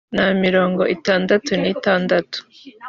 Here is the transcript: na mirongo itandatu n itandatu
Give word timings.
na 0.15 0.25
mirongo 0.43 0.81
itandatu 0.95 1.51
n 1.61 1.63
itandatu 1.73 2.37